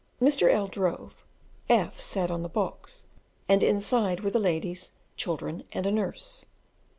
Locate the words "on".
2.31-2.41